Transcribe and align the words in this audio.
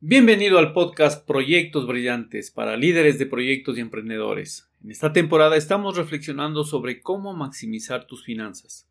Bienvenido 0.00 0.58
al 0.58 0.74
podcast 0.74 1.26
Proyectos 1.26 1.84
Brillantes 1.88 2.52
para 2.52 2.76
líderes 2.76 3.18
de 3.18 3.26
proyectos 3.26 3.76
y 3.76 3.80
emprendedores. 3.80 4.70
En 4.80 4.92
esta 4.92 5.12
temporada 5.12 5.56
estamos 5.56 5.96
reflexionando 5.96 6.62
sobre 6.62 7.00
cómo 7.00 7.34
maximizar 7.34 8.06
tus 8.06 8.22
finanzas. 8.22 8.88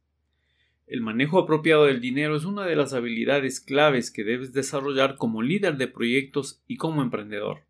El 0.85 0.99
manejo 0.99 1.39
apropiado 1.39 1.85
del 1.85 2.01
dinero 2.01 2.35
es 2.35 2.43
una 2.43 2.65
de 2.65 2.75
las 2.75 2.91
habilidades 2.91 3.61
claves 3.61 4.11
que 4.11 4.25
debes 4.25 4.51
desarrollar 4.51 5.15
como 5.15 5.41
líder 5.41 5.77
de 5.77 5.87
proyectos 5.87 6.61
y 6.67 6.75
como 6.75 7.01
emprendedor. 7.01 7.61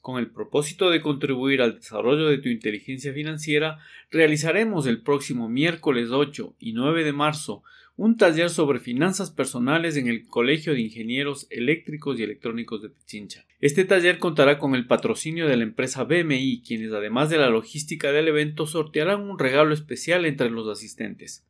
Con 0.00 0.18
el 0.18 0.30
propósito 0.30 0.88
de 0.88 1.02
contribuir 1.02 1.60
al 1.60 1.74
desarrollo 1.74 2.28
de 2.28 2.38
tu 2.38 2.48
inteligencia 2.48 3.12
financiera, 3.12 3.80
realizaremos 4.10 4.86
el 4.86 5.02
próximo 5.02 5.50
miércoles 5.50 6.08
8 6.10 6.54
y 6.58 6.72
9 6.72 7.04
de 7.04 7.12
marzo 7.12 7.62
un 7.96 8.16
taller 8.16 8.50
sobre 8.50 8.80
finanzas 8.80 9.30
personales 9.30 9.96
en 9.96 10.08
el 10.08 10.26
Colegio 10.26 10.72
de 10.72 10.80
Ingenieros 10.80 11.46
Eléctricos 11.50 12.18
y 12.18 12.24
Electrónicos 12.24 12.82
de 12.82 12.88
Pichincha. 12.88 13.46
Este 13.60 13.84
taller 13.84 14.18
contará 14.18 14.58
con 14.58 14.74
el 14.74 14.86
patrocinio 14.86 15.46
de 15.46 15.56
la 15.56 15.62
empresa 15.62 16.02
BMI, 16.02 16.62
quienes 16.66 16.92
además 16.92 17.30
de 17.30 17.38
la 17.38 17.50
logística 17.50 18.10
del 18.10 18.28
evento 18.28 18.66
sortearán 18.66 19.20
un 19.20 19.38
regalo 19.38 19.72
especial 19.72 20.26
entre 20.26 20.50
los 20.50 20.68
asistentes. 20.68 21.46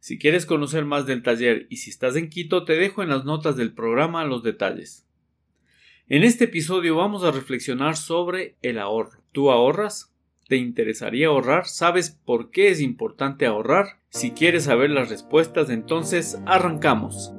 Si 0.00 0.18
quieres 0.18 0.44
conocer 0.44 0.84
más 0.84 1.06
del 1.06 1.22
taller 1.22 1.66
y 1.70 1.76
si 1.76 1.90
estás 1.90 2.16
en 2.16 2.30
Quito, 2.30 2.64
te 2.64 2.74
dejo 2.74 3.02
en 3.02 3.08
las 3.08 3.24
notas 3.24 3.56
del 3.56 3.72
programa 3.72 4.24
los 4.24 4.42
detalles. 4.42 5.06
En 6.08 6.24
este 6.24 6.44
episodio 6.44 6.96
vamos 6.96 7.22
a 7.22 7.32
reflexionar 7.32 7.96
sobre 7.96 8.56
el 8.62 8.78
ahorro. 8.78 9.22
¿Tú 9.32 9.50
ahorras? 9.50 10.12
¿Te 10.48 10.58
interesaría 10.58 11.26
ahorrar? 11.26 11.66
¿Sabes 11.66 12.10
por 12.24 12.52
qué 12.52 12.68
es 12.68 12.80
importante 12.80 13.46
ahorrar? 13.46 13.98
Si 14.10 14.30
quieres 14.30 14.64
saber 14.64 14.90
las 14.90 15.08
respuestas, 15.08 15.70
entonces 15.70 16.38
arrancamos. 16.46 17.32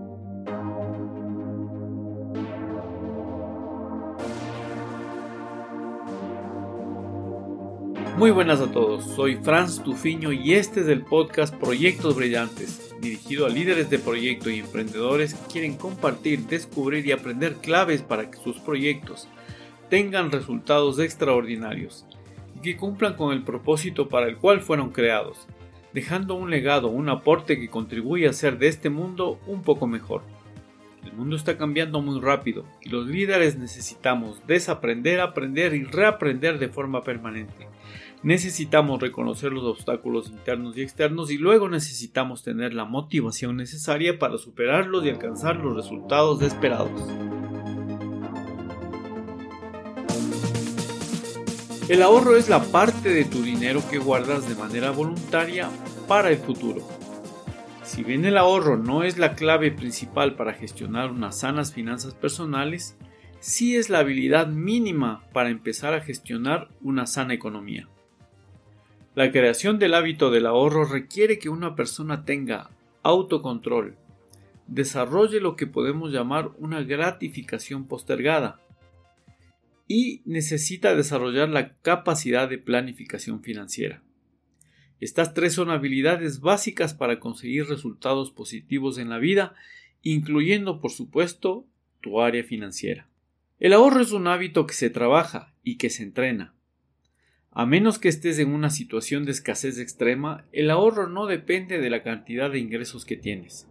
Muy 8.17 8.31
buenas 8.31 8.59
a 8.59 8.69
todos, 8.69 9.05
soy 9.15 9.37
Franz 9.37 9.81
Tufiño 9.81 10.33
y 10.33 10.55
este 10.55 10.81
es 10.81 10.87
el 10.87 11.05
podcast 11.05 11.55
Proyectos 11.55 12.13
Brillantes, 12.13 12.93
dirigido 12.99 13.45
a 13.45 13.49
líderes 13.49 13.89
de 13.89 13.99
proyecto 13.99 14.49
y 14.49 14.59
emprendedores 14.59 15.33
que 15.33 15.53
quieren 15.53 15.77
compartir, 15.77 16.41
descubrir 16.47 17.05
y 17.05 17.13
aprender 17.13 17.53
claves 17.55 18.01
para 18.01 18.29
que 18.29 18.39
sus 18.39 18.59
proyectos 18.59 19.29
tengan 19.89 20.29
resultados 20.29 20.99
extraordinarios 20.99 22.05
y 22.57 22.59
que 22.59 22.75
cumplan 22.75 23.13
con 23.13 23.33
el 23.33 23.43
propósito 23.43 24.09
para 24.09 24.27
el 24.27 24.37
cual 24.37 24.61
fueron 24.61 24.89
creados, 24.89 25.47
dejando 25.93 26.33
un 26.33 26.49
legado, 26.49 26.87
un 26.87 27.07
aporte 27.07 27.59
que 27.59 27.69
contribuye 27.69 28.25
a 28.25 28.31
hacer 28.31 28.57
de 28.57 28.67
este 28.67 28.89
mundo 28.89 29.39
un 29.45 29.61
poco 29.61 29.85
mejor. 29.85 30.23
El 31.05 31.13
mundo 31.13 31.35
está 31.35 31.57
cambiando 31.57 32.01
muy 32.01 32.19
rápido 32.19 32.65
y 32.81 32.89
los 32.89 33.07
líderes 33.07 33.57
necesitamos 33.57 34.41
desaprender, 34.47 35.21
aprender 35.21 35.73
y 35.75 35.83
reaprender 35.83 36.57
de 36.57 36.67
forma 36.67 37.03
permanente. 37.03 37.67
Necesitamos 38.23 38.99
reconocer 38.99 39.53
los 39.53 39.63
obstáculos 39.63 40.29
internos 40.29 40.75
y 40.75 40.81
externos 40.81 41.29
y 41.29 41.37
luego 41.37 41.69
necesitamos 41.69 42.43
tener 42.43 42.73
la 42.73 42.85
motivación 42.85 43.55
necesaria 43.55 44.17
para 44.17 44.39
superarlos 44.39 45.05
y 45.05 45.09
alcanzar 45.09 45.57
los 45.57 45.75
resultados 45.75 46.41
esperados. 46.41 47.36
El 51.89 52.01
ahorro 52.01 52.35
es 52.35 52.49
la 52.49 52.61
parte 52.63 53.07
de 53.13 53.23
tu 53.23 53.41
dinero 53.41 53.81
que 53.89 53.97
guardas 53.97 54.49
de 54.49 54.55
manera 54.55 54.91
voluntaria 54.91 55.69
para 56.05 56.29
el 56.31 56.37
futuro. 56.37 56.85
Si 57.83 58.03
bien 58.03 58.25
el 58.25 58.37
ahorro 58.37 58.75
no 58.75 59.03
es 59.03 59.17
la 59.17 59.35
clave 59.35 59.71
principal 59.71 60.35
para 60.35 60.51
gestionar 60.51 61.11
unas 61.11 61.39
sanas 61.39 61.71
finanzas 61.71 62.13
personales, 62.13 62.97
sí 63.39 63.77
es 63.77 63.89
la 63.89 63.99
habilidad 63.99 64.47
mínima 64.47 65.23
para 65.31 65.49
empezar 65.49 65.93
a 65.93 66.01
gestionar 66.01 66.67
una 66.81 67.07
sana 67.07 67.33
economía. 67.33 67.87
La 69.15 69.31
creación 69.31 69.79
del 69.79 69.93
hábito 69.93 70.29
del 70.29 70.45
ahorro 70.45 70.83
requiere 70.83 71.39
que 71.39 71.47
una 71.47 71.73
persona 71.73 72.25
tenga 72.25 72.69
autocontrol, 73.01 73.95
desarrolle 74.67 75.39
lo 75.39 75.55
que 75.55 75.67
podemos 75.67 76.11
llamar 76.11 76.51
una 76.57 76.83
gratificación 76.83 77.85
postergada, 77.87 78.59
y 79.87 80.21
necesita 80.25 80.95
desarrollar 80.95 81.49
la 81.49 81.73
capacidad 81.75 82.49
de 82.49 82.57
planificación 82.57 83.41
financiera. 83.41 84.03
Estas 84.99 85.33
tres 85.33 85.53
son 85.53 85.69
habilidades 85.69 86.41
básicas 86.41 86.93
para 86.93 87.19
conseguir 87.19 87.67
resultados 87.67 88.31
positivos 88.31 88.97
en 88.97 89.09
la 89.09 89.19
vida, 89.19 89.55
incluyendo 90.01 90.81
por 90.81 90.91
supuesto 90.91 91.65
tu 92.01 92.21
área 92.21 92.43
financiera. 92.43 93.07
El 93.59 93.73
ahorro 93.73 94.01
es 94.01 94.11
un 94.11 94.27
hábito 94.27 94.67
que 94.67 94.73
se 94.73 94.89
trabaja 94.89 95.53
y 95.63 95.77
que 95.77 95.89
se 95.89 96.03
entrena. 96.03 96.53
A 97.51 97.65
menos 97.65 97.97
que 97.97 98.09
estés 98.09 98.37
en 98.39 98.49
una 98.49 98.69
situación 98.69 99.25
de 99.25 99.31
escasez 99.31 99.79
extrema, 99.79 100.45
el 100.51 100.69
ahorro 100.69 101.07
no 101.07 101.25
depende 101.25 101.79
de 101.79 101.89
la 101.89 102.03
cantidad 102.03 102.51
de 102.51 102.59
ingresos 102.59 103.05
que 103.05 103.17
tienes 103.17 103.67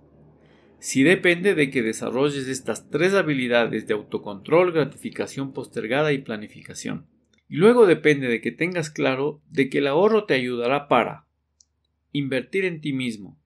si 0.78 1.03
depende 1.03 1.54
de 1.54 1.70
que 1.70 1.82
desarrolles 1.82 2.48
estas 2.48 2.91
tres 2.91 3.14
habilidades 3.14 3.87
de 3.87 3.94
autocontrol, 3.94 4.72
gratificación 4.72 5.53
postergada 5.53 6.12
y 6.12 6.19
planificación. 6.19 7.06
Y 7.48 7.56
luego 7.56 7.87
depende 7.87 8.28
de 8.28 8.41
que 8.41 8.53
tengas 8.53 8.91
claro 8.91 9.41
de 9.48 9.70
que 9.70 9.78
el 9.78 9.87
ahorro 9.87 10.25
te 10.25 10.34
ayudará 10.34 10.88
para 10.88 11.26
invertir 12.12 12.64
en 12.64 12.81
ti 12.81 12.92
mismo, 12.92 13.38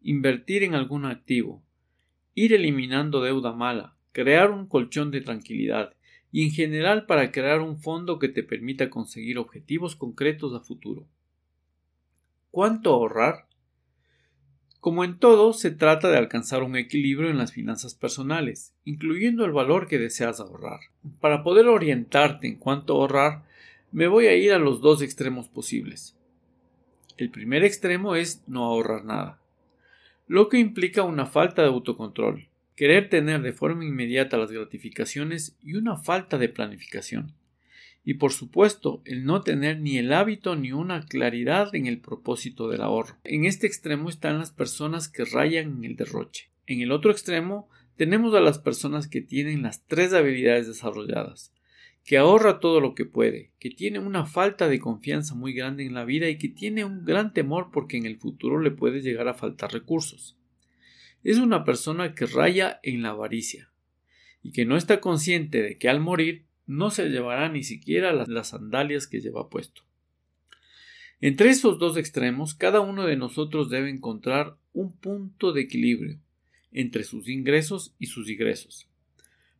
invertir 0.00 0.62
en 0.62 0.74
algún 0.74 1.04
activo, 1.04 1.62
ir 2.34 2.52
eliminando 2.52 3.22
deuda 3.22 3.52
mala, 3.52 3.96
crear 4.12 4.50
un 4.50 4.66
colchón 4.66 5.10
de 5.10 5.20
tranquilidad 5.20 5.94
y 6.30 6.44
en 6.44 6.50
general 6.50 7.06
para 7.06 7.32
crear 7.32 7.60
un 7.60 7.78
fondo 7.78 8.18
que 8.18 8.28
te 8.28 8.42
permita 8.42 8.90
conseguir 8.90 9.38
objetivos 9.38 9.96
concretos 9.96 10.54
a 10.54 10.60
futuro. 10.60 11.08
¿Cuánto 12.50 12.92
ahorrar? 12.92 13.46
Como 14.80 15.04
en 15.04 15.18
todo, 15.18 15.52
se 15.52 15.70
trata 15.70 16.08
de 16.08 16.16
alcanzar 16.16 16.62
un 16.62 16.76
equilibrio 16.76 17.30
en 17.30 17.38
las 17.38 17.52
finanzas 17.52 17.94
personales, 17.94 18.74
incluyendo 18.84 19.44
el 19.44 19.52
valor 19.52 19.88
que 19.88 19.98
deseas 19.98 20.38
ahorrar. 20.38 20.80
Para 21.20 21.42
poder 21.42 21.66
orientarte 21.66 22.46
en 22.46 22.56
cuánto 22.56 22.94
ahorrar, 22.94 23.42
me 23.90 24.06
voy 24.06 24.26
a 24.26 24.36
ir 24.36 24.52
a 24.52 24.58
los 24.58 24.80
dos 24.80 25.02
extremos 25.02 25.48
posibles. 25.48 26.16
El 27.16 27.30
primer 27.30 27.64
extremo 27.64 28.14
es 28.14 28.42
no 28.46 28.64
ahorrar 28.64 29.04
nada, 29.04 29.40
lo 30.28 30.48
que 30.48 30.58
implica 30.58 31.02
una 31.02 31.26
falta 31.26 31.62
de 31.62 31.68
autocontrol, 31.68 32.46
querer 32.76 33.08
tener 33.08 33.40
de 33.40 33.54
forma 33.54 33.84
inmediata 33.84 34.36
las 34.36 34.52
gratificaciones 34.52 35.56
y 35.62 35.74
una 35.74 35.96
falta 35.96 36.38
de 36.38 36.50
planificación 36.50 37.32
y 38.08 38.14
por 38.14 38.32
supuesto 38.32 39.02
el 39.04 39.26
no 39.26 39.42
tener 39.42 39.80
ni 39.80 39.98
el 39.98 40.14
hábito 40.14 40.56
ni 40.56 40.72
una 40.72 41.04
claridad 41.04 41.74
en 41.74 41.84
el 41.84 42.00
propósito 42.00 42.70
del 42.70 42.80
ahorro. 42.80 43.18
En 43.22 43.44
este 43.44 43.66
extremo 43.66 44.08
están 44.08 44.38
las 44.38 44.50
personas 44.50 45.10
que 45.10 45.26
rayan 45.26 45.76
en 45.76 45.84
el 45.84 45.96
derroche. 45.96 46.48
En 46.66 46.80
el 46.80 46.90
otro 46.90 47.10
extremo 47.10 47.68
tenemos 47.96 48.34
a 48.34 48.40
las 48.40 48.58
personas 48.58 49.08
que 49.08 49.20
tienen 49.20 49.60
las 49.60 49.84
tres 49.84 50.14
habilidades 50.14 50.66
desarrolladas, 50.66 51.52
que 52.02 52.16
ahorra 52.16 52.60
todo 52.60 52.80
lo 52.80 52.94
que 52.94 53.04
puede, 53.04 53.52
que 53.58 53.68
tiene 53.68 53.98
una 53.98 54.24
falta 54.24 54.70
de 54.70 54.80
confianza 54.80 55.34
muy 55.34 55.52
grande 55.52 55.84
en 55.84 55.92
la 55.92 56.06
vida 56.06 56.30
y 56.30 56.38
que 56.38 56.48
tiene 56.48 56.86
un 56.86 57.04
gran 57.04 57.34
temor 57.34 57.68
porque 57.70 57.98
en 57.98 58.06
el 58.06 58.16
futuro 58.16 58.58
le 58.58 58.70
puede 58.70 59.02
llegar 59.02 59.28
a 59.28 59.34
faltar 59.34 59.70
recursos. 59.70 60.34
Es 61.24 61.36
una 61.36 61.62
persona 61.62 62.14
que 62.14 62.24
raya 62.24 62.80
en 62.82 63.02
la 63.02 63.10
avaricia 63.10 63.70
y 64.42 64.52
que 64.52 64.64
no 64.64 64.78
está 64.78 64.98
consciente 64.98 65.60
de 65.60 65.76
que 65.76 65.90
al 65.90 66.00
morir 66.00 66.47
no 66.68 66.90
se 66.90 67.08
llevará 67.08 67.48
ni 67.48 67.64
siquiera 67.64 68.12
las, 68.12 68.48
sandalias 68.48 69.06
que 69.06 69.20
lleva 69.20 69.48
puesto. 69.48 69.82
Entre 71.20 71.48
esos 71.48 71.78
dos 71.78 71.96
extremos, 71.96 72.54
cada 72.54 72.80
uno 72.80 73.06
de 73.06 73.16
nosotros 73.16 73.70
debe 73.70 73.90
encontrar 73.90 74.56
un 74.72 74.92
punto 74.96 75.52
de 75.52 75.62
equilibrio 75.62 76.20
entre 76.70 77.02
sus 77.02 77.28
ingresos 77.28 77.94
y 77.98 78.06
sus 78.06 78.28
ingresos, 78.28 78.86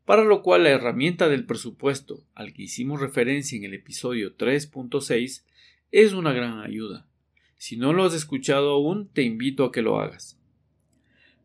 para 0.05 0.23
lo 0.23 0.43
cual 0.43 0.65
la 0.65 0.71
herramienta 0.71 1.29
del 1.29 1.47
presupuesto 1.47 2.23
al 2.35 2.53
que 2.53 2.65
hicimos 2.65 3.01
referencia 3.01 3.57
en 3.57 3.65
el 3.65 3.75
episodio 3.75 4.37
3.6 4.37 5.43
es 5.91 6.13
una 6.13 6.33
gran 6.33 6.61
ayuda. 6.61 7.09
Si 7.57 7.77
no 7.77 7.93
lo 7.93 8.05
has 8.05 8.15
escuchado 8.15 8.71
aún, 8.71 9.09
te 9.09 9.23
invito 9.23 9.65
a 9.65 9.73
que 9.73 9.83
lo 9.83 9.99
hagas. 9.99 10.39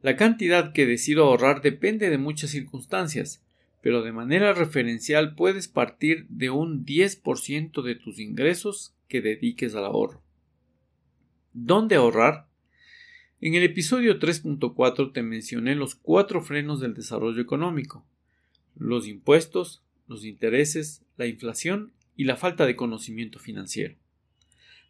La 0.02 0.18
cantidad 0.18 0.74
que 0.74 0.86
decido 0.86 1.24
ahorrar 1.24 1.62
depende 1.62 2.10
de 2.10 2.18
muchas 2.18 2.50
circunstancias, 2.50 3.43
pero 3.84 4.02
de 4.02 4.14
manera 4.14 4.54
referencial 4.54 5.36
puedes 5.36 5.68
partir 5.68 6.26
de 6.30 6.50
un 6.50 6.86
10% 6.86 7.82
de 7.82 7.96
tus 7.96 8.18
ingresos 8.18 8.96
que 9.10 9.22
dediques 9.22 9.76
al 9.76 9.84
ahorro. 9.84 10.24
¿Dónde 11.52 11.96
ahorrar? 11.96 12.48
En 13.42 13.56
el 13.56 13.64
episodio 13.64 14.20
3.4 14.20 15.12
te 15.12 15.22
mencioné 15.22 15.76
los 15.76 15.96
cuatro 15.96 16.42
frenos 16.42 16.80
del 16.80 16.94
desarrollo 16.94 17.42
económico, 17.42 18.08
los 18.78 19.06
impuestos, 19.06 19.84
los 20.08 20.24
intereses, 20.24 21.04
la 21.18 21.28
inflación 21.28 21.92
y 22.16 22.24
la 22.24 22.38
falta 22.38 22.66
de 22.66 22.78
conocimiento 22.78 23.38
financiero. 23.38 23.98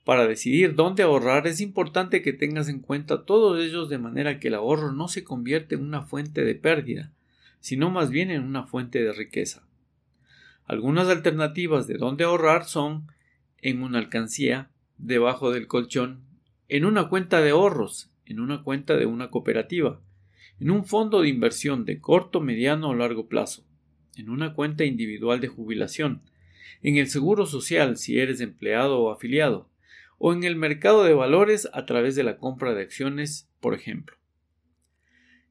Para 0.03 0.27
decidir 0.27 0.75
dónde 0.75 1.01
ahorrar 1.01 1.47
es 1.47 1.61
importante 1.61 2.21
que 2.21 2.31
tengas 2.31 2.69
en 2.69 2.79
cuenta 2.79 3.25
todos 3.25 3.59
ellos 3.59 3.89
de 3.89 3.97
manera 3.97 4.39
que 4.39 4.49
el 4.49 4.53
ahorro 4.53 4.91
no 4.91 5.07
se 5.07 5.23
convierta 5.23 5.73
en 5.73 5.81
una 5.81 6.03
fuente 6.03 6.43
de 6.43 6.53
pérdida, 6.53 7.11
sino 7.63 7.89
más 7.89 8.09
bien 8.09 8.29
en 8.29 8.43
una 8.43 8.65
fuente 8.65 9.01
de 9.01 9.13
riqueza. 9.13 9.65
Algunas 10.65 11.07
alternativas 11.07 11.87
de 11.87 11.93
dónde 11.93 12.25
ahorrar 12.25 12.65
son 12.65 13.07
en 13.61 13.81
una 13.81 13.99
alcancía, 13.99 14.69
debajo 14.97 15.49
del 15.49 15.67
colchón, 15.67 16.25
en 16.67 16.83
una 16.83 17.07
cuenta 17.07 17.39
de 17.39 17.51
ahorros, 17.51 18.11
en 18.25 18.41
una 18.41 18.63
cuenta 18.63 18.97
de 18.97 19.05
una 19.05 19.31
cooperativa, 19.31 20.01
en 20.59 20.71
un 20.71 20.83
fondo 20.83 21.21
de 21.21 21.29
inversión 21.29 21.85
de 21.85 22.01
corto, 22.01 22.41
mediano 22.41 22.89
o 22.89 22.95
largo 22.95 23.29
plazo, 23.29 23.63
en 24.17 24.29
una 24.29 24.55
cuenta 24.55 24.83
individual 24.83 25.39
de 25.39 25.47
jubilación, 25.47 26.21
en 26.81 26.97
el 26.97 27.07
seguro 27.07 27.45
social 27.45 27.95
si 27.95 28.19
eres 28.19 28.41
empleado 28.41 28.99
o 28.99 29.09
afiliado, 29.09 29.69
o 30.17 30.33
en 30.33 30.43
el 30.43 30.57
mercado 30.57 31.05
de 31.05 31.13
valores 31.13 31.69
a 31.71 31.85
través 31.85 32.17
de 32.17 32.23
la 32.23 32.35
compra 32.35 32.73
de 32.73 32.81
acciones, 32.81 33.49
por 33.61 33.73
ejemplo. 33.73 34.17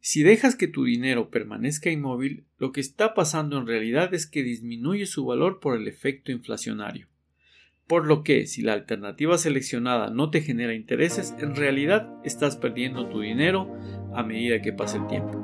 Si 0.04 0.25
dejas 0.25 0.56
que 0.56 0.66
tu 0.66 0.82
dinero 0.82 1.31
permanezca 1.31 1.88
inmóvil, 1.88 2.44
lo 2.58 2.72
que 2.72 2.81
está 2.81 3.14
pasando 3.14 3.56
en 3.56 3.69
realidad 3.69 4.12
es 4.14 4.26
que 4.26 4.43
disminuye 4.43 5.06
su 5.06 5.25
valor 5.25 5.60
por 5.60 5.76
el 5.76 5.87
efecto 5.87 6.32
inflacionario. 6.32 7.06
Por 7.87 8.04
lo 8.04 8.25
que, 8.25 8.49
si 8.49 8.62
la 8.62 8.72
alternativa 8.72 9.38
seleccionada 9.38 10.10
no 10.10 10.31
te 10.31 10.40
genera 10.40 10.75
intereses, 10.75 11.37
en 11.38 11.54
realidad 11.54 12.12
estás 12.25 12.56
perdiendo 12.56 13.06
tu 13.06 13.20
dinero 13.20 13.72
a 14.12 14.25
medida 14.25 14.60
que 14.60 14.72
pasa 14.72 14.96
el 14.96 15.06
tiempo. 15.06 15.38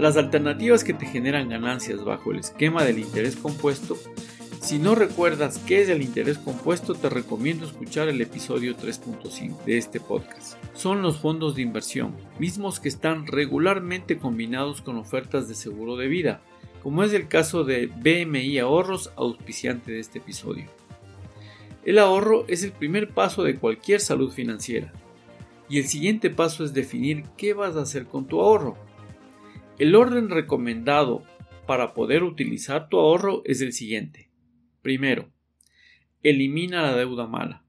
Las 0.00 0.16
alternativas 0.16 0.82
que 0.82 0.94
te 0.94 1.06
generan 1.06 1.48
ganancias 1.48 2.02
bajo 2.02 2.32
el 2.32 2.40
esquema 2.40 2.82
del 2.82 2.98
interés 2.98 3.36
compuesto 3.36 3.96
si 4.62 4.78
no 4.78 4.94
recuerdas 4.94 5.58
qué 5.66 5.82
es 5.82 5.88
el 5.88 6.02
interés 6.02 6.38
compuesto, 6.38 6.94
te 6.94 7.08
recomiendo 7.08 7.66
escuchar 7.66 8.08
el 8.08 8.20
episodio 8.20 8.76
3.5 8.76 9.64
de 9.64 9.76
este 9.76 9.98
podcast. 9.98 10.56
Son 10.72 11.02
los 11.02 11.18
fondos 11.18 11.56
de 11.56 11.62
inversión, 11.62 12.14
mismos 12.38 12.78
que 12.78 12.88
están 12.88 13.26
regularmente 13.26 14.18
combinados 14.18 14.80
con 14.80 14.96
ofertas 14.98 15.48
de 15.48 15.56
seguro 15.56 15.96
de 15.96 16.06
vida, 16.06 16.40
como 16.80 17.02
es 17.02 17.12
el 17.12 17.26
caso 17.26 17.64
de 17.64 17.88
BMI 17.88 18.60
Ahorros, 18.60 19.12
auspiciante 19.16 19.90
de 19.90 19.98
este 19.98 20.20
episodio. 20.20 20.66
El 21.84 21.98
ahorro 21.98 22.44
es 22.46 22.62
el 22.62 22.70
primer 22.70 23.10
paso 23.10 23.42
de 23.42 23.56
cualquier 23.56 23.98
salud 23.98 24.30
financiera, 24.30 24.92
y 25.68 25.80
el 25.80 25.88
siguiente 25.88 26.30
paso 26.30 26.64
es 26.64 26.72
definir 26.72 27.24
qué 27.36 27.52
vas 27.52 27.74
a 27.74 27.82
hacer 27.82 28.06
con 28.06 28.26
tu 28.28 28.40
ahorro. 28.40 28.76
El 29.78 29.96
orden 29.96 30.30
recomendado 30.30 31.24
para 31.66 31.94
poder 31.94 32.22
utilizar 32.22 32.88
tu 32.88 33.00
ahorro 33.00 33.42
es 33.44 33.60
el 33.60 33.72
siguiente. 33.72 34.31
Primero, 34.82 35.30
elimina 36.24 36.82
la 36.82 36.96
deuda 36.96 37.28
mala. 37.28 37.64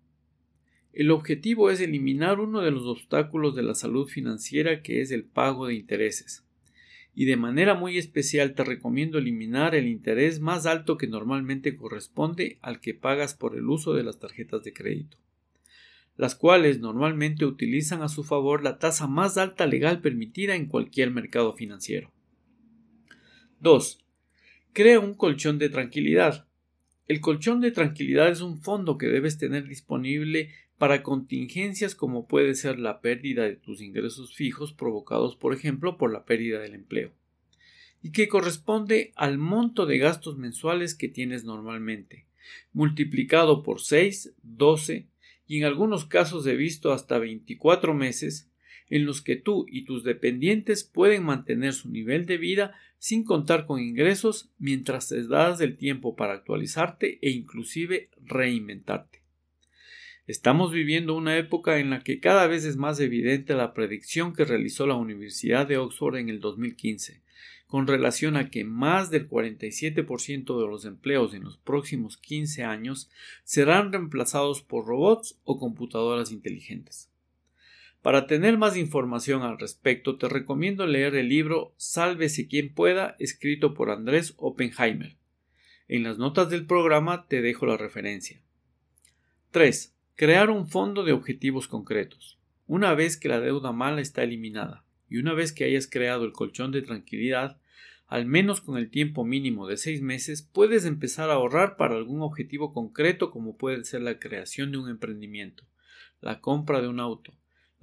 El 0.93 1.11
objetivo 1.11 1.69
es 1.69 1.79
eliminar 1.79 2.39
uno 2.39 2.61
de 2.61 2.71
los 2.71 2.83
obstáculos 2.83 3.55
de 3.55 3.63
la 3.63 3.75
salud 3.75 4.07
financiera 4.07 4.81
que 4.81 5.01
es 5.01 5.11
el 5.11 5.23
pago 5.23 5.67
de 5.67 5.75
intereses. 5.75 6.43
Y 7.15 7.25
de 7.25 7.37
manera 7.37 7.75
muy 7.75 7.99
especial 7.99 8.55
te 8.55 8.63
recomiendo 8.63 9.19
eliminar 9.19 9.75
el 9.75 9.87
interés 9.87 10.39
más 10.39 10.65
alto 10.65 10.97
que 10.97 11.07
normalmente 11.07 11.75
corresponde 11.75 12.57
al 12.61 12.79
que 12.79 12.95
pagas 12.95 13.35
por 13.35 13.55
el 13.55 13.69
uso 13.69 13.93
de 13.93 14.03
las 14.03 14.19
tarjetas 14.19 14.63
de 14.63 14.73
crédito, 14.73 15.17
las 16.17 16.33
cuales 16.33 16.79
normalmente 16.79 17.45
utilizan 17.45 18.01
a 18.01 18.09
su 18.09 18.23
favor 18.23 18.63
la 18.63 18.79
tasa 18.79 19.07
más 19.07 19.37
alta 19.37 19.67
legal 19.67 20.01
permitida 20.01 20.55
en 20.55 20.65
cualquier 20.65 21.11
mercado 21.11 21.53
financiero. 21.53 22.11
2. 23.59 23.99
Crea 24.73 24.99
un 24.99 25.13
colchón 25.13 25.59
de 25.59 25.69
tranquilidad. 25.69 26.47
El 27.07 27.19
colchón 27.19 27.59
de 27.59 27.71
tranquilidad 27.71 28.29
es 28.29 28.41
un 28.41 28.61
fondo 28.61 28.97
que 28.97 29.07
debes 29.07 29.37
tener 29.37 29.67
disponible 29.67 30.51
para 30.77 31.03
contingencias 31.03 31.95
como 31.95 32.27
puede 32.27 32.55
ser 32.55 32.79
la 32.79 33.01
pérdida 33.01 33.43
de 33.43 33.55
tus 33.55 33.81
ingresos 33.81 34.33
fijos 34.33 34.73
provocados 34.73 35.35
por 35.35 35.53
ejemplo 35.53 35.97
por 35.97 36.11
la 36.11 36.25
pérdida 36.25 36.59
del 36.59 36.73
empleo 36.73 37.11
y 38.01 38.11
que 38.11 38.27
corresponde 38.27 39.13
al 39.15 39.37
monto 39.37 39.85
de 39.85 39.97
gastos 39.97 40.37
mensuales 40.37 40.95
que 40.95 41.07
tienes 41.07 41.45
normalmente 41.45 42.25
multiplicado 42.71 43.63
por 43.63 43.81
6, 43.81 44.35
12 44.41 45.07
y 45.45 45.57
en 45.57 45.65
algunos 45.65 46.05
casos 46.05 46.45
he 46.47 46.55
visto 46.55 46.91
hasta 46.91 47.17
24 47.17 47.93
meses 47.93 48.49
en 48.93 49.07
los 49.07 49.23
que 49.23 49.35
tú 49.35 49.65
y 49.67 49.85
tus 49.85 50.03
dependientes 50.03 50.83
pueden 50.83 51.23
mantener 51.23 51.73
su 51.73 51.89
nivel 51.89 52.27
de 52.27 52.37
vida 52.37 52.75
sin 52.99 53.23
contar 53.23 53.65
con 53.65 53.81
ingresos 53.81 54.51
mientras 54.59 55.09
te 55.09 55.27
das 55.27 55.61
el 55.61 55.77
tiempo 55.77 56.15
para 56.15 56.33
actualizarte 56.33 57.17
e 57.23 57.31
inclusive 57.31 58.11
reinventarte. 58.23 59.23
Estamos 60.27 60.71
viviendo 60.71 61.15
una 61.15 61.39
época 61.39 61.79
en 61.79 61.89
la 61.89 62.03
que 62.03 62.19
cada 62.19 62.45
vez 62.45 62.65
es 62.65 62.77
más 62.77 62.99
evidente 62.99 63.55
la 63.55 63.73
predicción 63.73 64.31
que 64.31 64.45
realizó 64.45 64.85
la 64.85 64.93
Universidad 64.93 65.65
de 65.65 65.79
Oxford 65.79 66.17
en 66.17 66.29
el 66.29 66.39
2015, 66.39 67.23
con 67.65 67.87
relación 67.87 68.37
a 68.37 68.51
que 68.51 68.63
más 68.63 69.09
del 69.09 69.27
47% 69.27 70.61
de 70.61 70.67
los 70.67 70.85
empleos 70.85 71.33
en 71.33 71.45
los 71.45 71.57
próximos 71.57 72.17
15 72.17 72.63
años 72.63 73.09
serán 73.43 73.91
reemplazados 73.91 74.61
por 74.61 74.85
robots 74.85 75.39
o 75.45 75.57
computadoras 75.57 76.31
inteligentes. 76.31 77.09
Para 78.03 78.27
tener 78.27 78.57
más 78.57 78.75
información 78.75 79.43
al 79.43 79.57
respecto, 79.57 80.17
te 80.17 80.27
recomiendo 80.27 80.85
leer 80.85 81.15
el 81.15 81.29
libro 81.29 81.73
Sálvese 81.77 82.49
quien 82.49 82.73
pueda, 82.73 83.15
escrito 83.17 83.73
por 83.73 83.89
Andrés 83.89 84.33
Oppenheimer. 84.35 85.15
En 85.87 86.03
las 86.03 86.17
notas 86.17 86.49
del 86.49 86.65
programa 86.65 87.27
te 87.29 87.41
dejo 87.41 87.65
la 87.65 87.77
referencia. 87.77 88.41
3. 89.51 89.95
Crear 90.15 90.49
un 90.49 90.67
fondo 90.67 91.05
de 91.05 91.13
objetivos 91.13 91.69
concretos. 91.69 92.37
Una 92.67 92.93
vez 92.93 93.15
que 93.15 93.29
la 93.29 93.39
deuda 93.39 93.71
mala 93.71 94.01
está 94.01 94.23
eliminada 94.23 94.83
y 95.09 95.15
una 95.15 95.33
vez 95.33 95.53
que 95.53 95.63
hayas 95.63 95.87
creado 95.87 96.25
el 96.25 96.33
colchón 96.33 96.73
de 96.73 96.81
tranquilidad, 96.81 97.57
al 98.07 98.25
menos 98.25 98.59
con 98.59 98.77
el 98.77 98.89
tiempo 98.89 99.23
mínimo 99.23 99.65
de 99.65 99.77
seis 99.77 100.01
meses, 100.01 100.41
puedes 100.41 100.83
empezar 100.83 101.29
a 101.29 101.35
ahorrar 101.35 101.77
para 101.77 101.95
algún 101.95 102.21
objetivo 102.21 102.73
concreto 102.73 103.31
como 103.31 103.55
puede 103.55 103.85
ser 103.85 104.01
la 104.01 104.19
creación 104.19 104.73
de 104.73 104.77
un 104.79 104.89
emprendimiento, 104.89 105.63
la 106.19 106.41
compra 106.41 106.81
de 106.81 106.89
un 106.89 106.99
auto, 106.99 107.33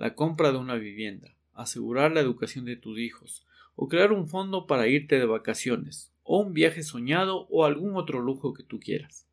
la 0.01 0.15
compra 0.15 0.51
de 0.51 0.57
una 0.57 0.77
vivienda, 0.77 1.37
asegurar 1.53 2.11
la 2.11 2.21
educación 2.21 2.65
de 2.65 2.75
tus 2.75 2.99
hijos, 2.99 3.47
o 3.77 3.87
crear 3.87 4.13
un 4.13 4.29
fondo 4.29 4.67
para 4.67 4.89
irte 4.89 5.19
de 5.19 5.27
vacaciones, 5.27 6.11
o 6.23 6.41
un 6.41 6.55
viaje 6.55 6.83
soñado 6.83 7.47
o 7.51 7.67
algún 7.67 7.97
otro 7.97 8.23
lujo 8.23 8.55
que 8.55 8.63
tú 8.63 8.81
quieras. 8.81 9.27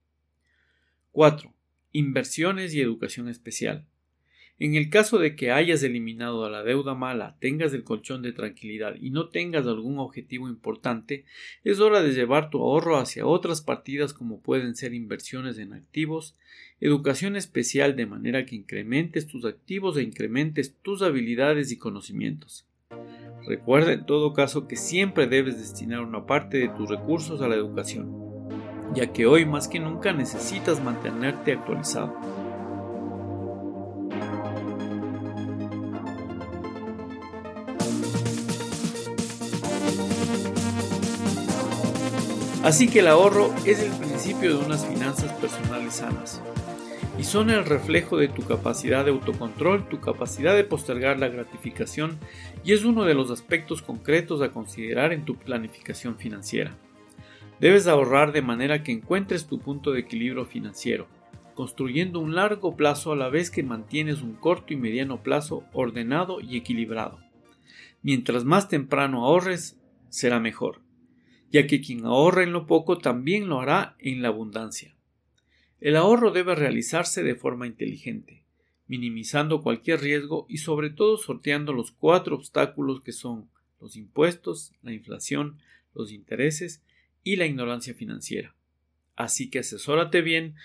4. 1.14 1.54
Inversiones 1.94 2.74
y 2.74 2.82
educación 2.82 3.30
especial. 3.30 3.86
En 4.60 4.76
el 4.76 4.90
caso 4.90 5.20
de 5.20 5.38
que 5.38 5.52
hayas 5.52 5.84
eliminado 5.84 6.44
a 6.44 6.50
la 6.50 6.64
deuda 6.64 6.96
mala, 6.96 7.38
tengas 7.40 7.72
el 7.74 7.86
colchón 7.86 8.22
de 8.22 8.34
tranquilidad 8.34 8.96
y 9.00 9.12
no 9.12 9.30
tengas 9.30 9.68
algún 9.68 10.00
objetivo 10.00 10.50
importante, 10.50 11.24
es 11.64 11.80
hora 11.80 12.04
de 12.04 12.12
llevar 12.12 12.50
tu 12.50 12.58
ahorro 12.58 12.98
hacia 12.98 13.26
otras 13.26 13.62
partidas 13.62 14.14
como 14.14 14.42
pueden 14.42 14.76
ser 14.76 14.94
inversiones 14.94 15.60
en 15.60 15.72
activos, 15.72 16.36
educación 16.80 17.36
especial 17.36 17.96
de 17.96 18.06
manera 18.06 18.46
que 18.46 18.56
incrementes 18.56 19.26
tus 19.26 19.46
activos 19.46 19.98
e 19.98 20.04
incrementes 20.04 20.76
tus 20.82 21.02
habilidades 21.02 21.72
y 21.72 21.78
conocimientos. 21.78 22.68
Recuerda 23.48 23.94
en 23.94 24.06
todo 24.06 24.34
caso 24.34 24.68
que 24.68 24.76
siempre 24.76 25.26
debes 25.26 25.58
destinar 25.58 26.02
una 26.02 26.26
parte 26.26 26.58
de 26.58 26.70
tus 26.70 26.90
recursos 26.90 27.42
a 27.42 27.48
la 27.48 27.56
educación, 27.56 28.14
ya 28.94 29.12
que 29.12 29.26
hoy 29.26 29.46
más 29.46 29.68
que 29.68 29.80
nunca 29.80 30.14
necesitas 30.14 30.84
mantenerte 30.84 31.54
actualizado. 31.54 32.16
Así 42.64 42.90
que 42.90 43.00
el 43.00 43.08
ahorro 43.08 43.56
es 43.66 43.80
el 43.80 43.94
principio 43.94 44.58
de 44.58 44.66
unas 44.66 44.86
finanzas 44.86 45.32
personales 45.34 45.96
sanas 45.96 46.42
y 47.18 47.24
son 47.24 47.50
el 47.50 47.66
reflejo 47.66 48.18
de 48.18 48.28
tu 48.28 48.44
capacidad 48.44 49.04
de 49.04 49.12
autocontrol, 49.12 49.88
tu 49.90 50.00
capacidad 50.00 50.56
de 50.56 50.64
postergar 50.64 51.20
la 51.20 51.30
gratificación 51.30 52.18
y 52.64 52.74
es 52.74 52.86
uno 52.86 53.06
de 53.06 53.14
los 53.14 53.32
aspectos 53.32 53.82
concretos 53.82 54.42
a 54.42 54.52
considerar 54.52 55.14
en 55.14 55.26
tu 55.26 55.36
planificación 55.36 56.18
financiera. 56.18 56.78
Debes 57.60 57.88
ahorrar 57.88 58.32
de 58.32 58.42
manera 58.42 58.84
que 58.84 58.92
encuentres 58.92 59.48
tu 59.48 59.60
punto 59.60 59.92
de 59.92 60.02
equilibrio 60.02 60.46
financiero, 60.46 61.08
construyendo 61.56 62.20
un 62.20 62.36
largo 62.36 62.76
plazo 62.76 63.12
a 63.12 63.16
la 63.16 63.30
vez 63.30 63.50
que 63.50 63.64
mantienes 63.64 64.22
un 64.22 64.34
corto 64.34 64.74
y 64.74 64.76
mediano 64.76 65.24
plazo 65.24 65.64
ordenado 65.74 66.40
y 66.40 66.58
equilibrado. 66.58 67.20
Mientras 68.04 68.46
más 68.46 68.70
temprano 68.70 69.26
ahorres, 69.26 69.80
será 70.10 70.40
mejor 70.40 70.82
ya 71.52 71.68
que 71.68 71.82
quien 71.82 72.06
ahorra 72.06 72.44
en 72.44 72.52
lo 72.52 72.66
poco 72.66 72.98
también 72.98 73.48
lo 73.48 73.62
hará 73.62 73.96
en 74.00 74.22
la 74.22 74.30
abundancia. 74.30 74.97
El 75.80 75.96
ahorro 75.96 76.32
debe 76.32 76.56
realizarse 76.56 77.24
de 77.24 77.36
forma 77.36 77.68
inteligente, 77.68 78.44
minimizando 78.88 79.62
cualquier 79.62 80.02
riesgo 80.02 80.46
y 80.50 80.58
sobre 80.58 80.90
todo 80.90 81.18
sorteando 81.18 81.74
los 81.74 81.92
cuatro 81.92 82.36
obstáculos 82.36 83.02
que 83.02 83.12
son 83.12 83.50
los 83.80 83.96
impuestos, 83.96 84.74
la 84.82 84.94
inflación, 84.94 85.60
los 85.94 86.12
intereses 86.12 86.82
y 87.24 87.36
la 87.36 87.46
ignorancia 87.46 87.94
financiera. 87.94 88.56
Así 89.16 89.50
que 89.50 89.60
asesórate 89.60 90.22
bien 90.22 90.56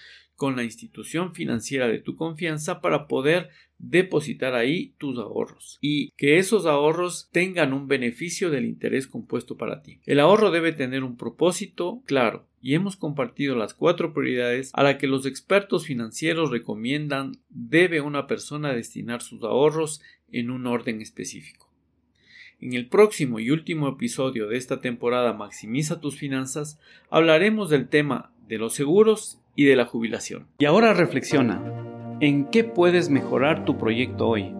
con 0.43 0.57
la 0.57 0.65
institución 0.65 1.37
financiera 1.37 1.87
de 1.87 2.01
tu 2.01 2.17
confianza 2.17 2.81
para 2.81 3.07
poder 3.07 3.51
depositar 3.79 4.57
ahí 4.57 4.93
tus 4.99 5.17
ahorros 5.17 5.79
y 5.81 6.11
que 6.17 6.39
esos 6.39 6.67
ahorros 6.67 7.29
tengan 7.31 7.73
un 7.73 7.87
beneficio 7.87 8.51
del 8.51 8.65
interés 8.65 9.07
compuesto 9.07 9.57
para 9.57 9.85
ti. 9.85 10.01
El 10.05 10.19
ahorro 10.19 10.51
debe 10.51 10.73
tener 10.73 11.05
un 11.05 11.17
propósito 11.17 12.03
claro 12.07 12.49
y 12.61 12.75
hemos 12.75 12.97
compartido 12.97 13.55
las 13.55 13.73
cuatro 13.73 14.13
prioridades 14.13 14.73
a 14.75 14.83
las 14.83 14.97
que 14.97 15.07
los 15.07 15.27
expertos 15.27 15.87
financieros 15.87 16.51
recomiendan 16.51 17.37
debe 17.49 18.01
una 18.01 18.27
persona 18.27 18.75
destinar 18.75 19.23
sus 19.23 19.45
ahorros 19.45 20.03
en 20.33 20.51
un 20.51 20.67
orden 20.67 21.01
específico. 21.01 21.71
En 22.61 22.73
el 22.73 22.89
próximo 22.89 23.39
y 23.39 23.53
último 23.53 23.89
episodio 23.89 24.49
de 24.49 24.57
esta 24.57 24.81
temporada 24.81 25.35
Maximiza 25.35 26.01
tus 26.01 26.17
finanzas 26.17 26.81
hablaremos 27.11 27.71
del 27.71 27.89
tema 27.89 28.33
de 28.53 28.59
los 28.59 28.75
seguros 28.75 29.39
y 29.57 29.65
de 29.65 29.77
la 29.77 29.87
jubilación. 29.87 30.47
Y 30.59 30.67
ahora 30.67 30.93
reflexiona, 30.93 31.63
¿en 32.21 32.45
qué 32.45 32.65
puedes 32.65 33.09
mejorar 33.09 33.65
tu 33.65 33.79
proyecto 33.79 34.29
hoy? 34.29 34.55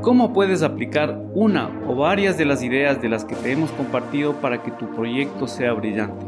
¿Cómo 0.00 0.32
puedes 0.32 0.62
aplicar 0.62 1.20
una 1.34 1.70
o 1.88 1.96
varias 1.96 2.38
de 2.38 2.44
las 2.44 2.62
ideas 2.62 3.02
de 3.02 3.08
las 3.08 3.24
que 3.24 3.34
te 3.34 3.50
hemos 3.50 3.72
compartido 3.72 4.40
para 4.40 4.62
que 4.62 4.70
tu 4.70 4.94
proyecto 4.94 5.48
sea 5.48 5.72
brillante? 5.72 6.24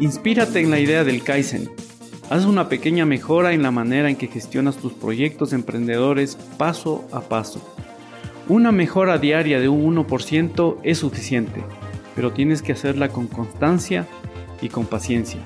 Inspírate 0.00 0.60
en 0.60 0.70
la 0.70 0.80
idea 0.80 1.04
del 1.04 1.22
Kaizen. 1.22 1.68
Haz 2.30 2.46
una 2.46 2.70
pequeña 2.70 3.04
mejora 3.04 3.52
en 3.52 3.62
la 3.62 3.70
manera 3.70 4.08
en 4.08 4.16
que 4.16 4.28
gestionas 4.28 4.78
tus 4.78 4.94
proyectos 4.94 5.52
emprendedores 5.52 6.36
paso 6.56 7.06
a 7.12 7.20
paso. 7.20 7.60
Una 8.48 8.72
mejora 8.72 9.18
diaria 9.18 9.60
de 9.60 9.68
un 9.68 9.94
1% 9.94 10.78
es 10.82 10.96
suficiente, 10.96 11.62
pero 12.14 12.32
tienes 12.32 12.62
que 12.62 12.72
hacerla 12.72 13.08
con 13.08 13.26
constancia 13.26 14.06
y 14.60 14.68
con 14.68 14.86
paciencia. 14.86 15.40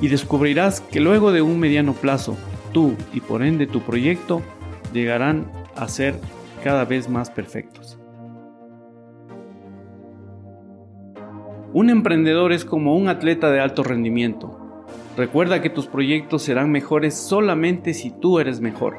Y 0.00 0.08
descubrirás 0.08 0.80
que 0.80 1.00
luego 1.00 1.32
de 1.32 1.42
un 1.42 1.58
mediano 1.58 1.92
plazo, 1.92 2.36
tú 2.72 2.94
y 3.12 3.20
por 3.20 3.42
ende 3.42 3.66
tu 3.66 3.80
proyecto 3.80 4.42
llegarán 4.92 5.50
a 5.76 5.88
ser 5.88 6.14
cada 6.62 6.84
vez 6.84 7.08
más 7.08 7.30
perfectos. 7.30 7.98
Un 11.72 11.88
emprendedor 11.88 12.52
es 12.52 12.64
como 12.64 12.96
un 12.96 13.08
atleta 13.08 13.50
de 13.50 13.60
alto 13.60 13.84
rendimiento. 13.84 14.84
Recuerda 15.16 15.62
que 15.62 15.70
tus 15.70 15.86
proyectos 15.86 16.42
serán 16.42 16.72
mejores 16.72 17.14
solamente 17.14 17.94
si 17.94 18.10
tú 18.10 18.40
eres 18.40 18.60
mejor. 18.60 18.96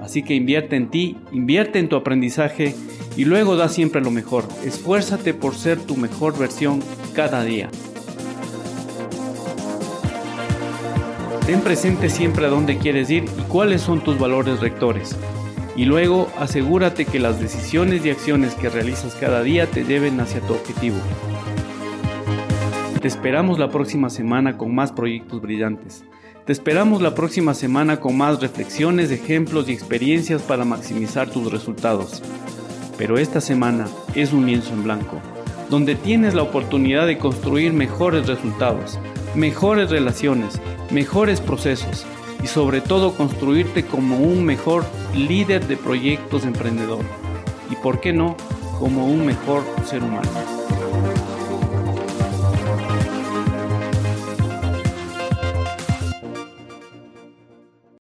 Así 0.00 0.24
que 0.24 0.34
invierte 0.34 0.74
en 0.74 0.88
ti, 0.90 1.16
invierte 1.30 1.78
en 1.78 1.88
tu 1.88 1.94
aprendizaje 1.94 2.74
y 3.16 3.24
luego 3.24 3.56
da 3.56 3.68
siempre 3.68 4.00
lo 4.00 4.10
mejor. 4.10 4.44
Esfuérzate 4.64 5.34
por 5.34 5.54
ser 5.54 5.78
tu 5.78 5.96
mejor 5.96 6.38
versión 6.38 6.82
cada 7.14 7.44
día. 7.44 7.70
Ten 11.46 11.60
presente 11.60 12.08
siempre 12.08 12.46
a 12.46 12.48
dónde 12.48 12.78
quieres 12.78 13.10
ir 13.10 13.24
y 13.24 13.42
cuáles 13.42 13.82
son 13.82 14.02
tus 14.02 14.18
valores 14.18 14.60
rectores. 14.60 15.16
Y 15.74 15.86
luego 15.86 16.30
asegúrate 16.38 17.04
que 17.04 17.18
las 17.18 17.40
decisiones 17.40 18.04
y 18.04 18.10
acciones 18.10 18.54
que 18.54 18.68
realizas 18.68 19.14
cada 19.14 19.42
día 19.42 19.66
te 19.66 19.84
lleven 19.84 20.20
hacia 20.20 20.40
tu 20.40 20.54
objetivo. 20.54 20.96
Te 23.00 23.08
esperamos 23.08 23.58
la 23.58 23.70
próxima 23.70 24.10
semana 24.10 24.56
con 24.56 24.74
más 24.74 24.92
proyectos 24.92 25.40
brillantes. 25.40 26.04
Te 26.46 26.52
esperamos 26.52 27.02
la 27.02 27.14
próxima 27.14 27.54
semana 27.54 27.98
con 27.98 28.16
más 28.16 28.40
reflexiones, 28.40 29.10
ejemplos 29.10 29.68
y 29.68 29.72
experiencias 29.72 30.42
para 30.42 30.64
maximizar 30.64 31.28
tus 31.30 31.50
resultados. 31.50 32.22
Pero 33.02 33.18
esta 33.18 33.40
semana 33.40 33.88
es 34.14 34.32
un 34.32 34.46
lienzo 34.46 34.72
en 34.74 34.84
blanco, 34.84 35.20
donde 35.68 35.96
tienes 35.96 36.34
la 36.34 36.44
oportunidad 36.44 37.08
de 37.08 37.18
construir 37.18 37.72
mejores 37.72 38.28
resultados, 38.28 38.96
mejores 39.34 39.90
relaciones, 39.90 40.60
mejores 40.92 41.40
procesos 41.40 42.06
y 42.44 42.46
sobre 42.46 42.80
todo 42.80 43.16
construirte 43.16 43.84
como 43.84 44.18
un 44.18 44.44
mejor 44.44 44.84
líder 45.16 45.66
de 45.66 45.76
proyectos 45.76 46.44
emprendedor 46.44 47.04
y, 47.72 47.74
por 47.74 47.98
qué 48.00 48.12
no, 48.12 48.36
como 48.78 49.04
un 49.06 49.26
mejor 49.26 49.64
ser 49.84 50.04
humano. 50.04 50.51